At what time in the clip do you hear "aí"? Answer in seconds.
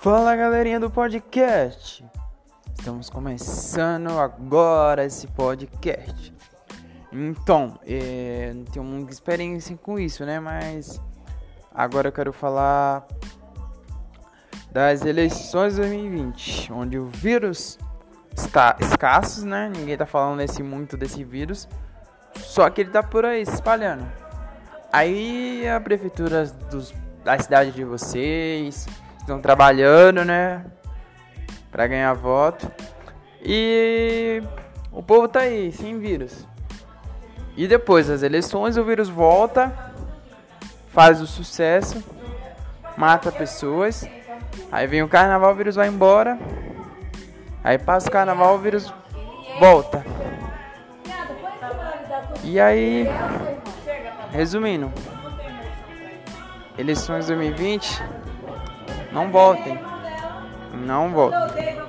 23.26-23.44, 24.90-25.68, 35.40-35.70, 44.72-44.86, 47.62-47.78, 52.58-53.06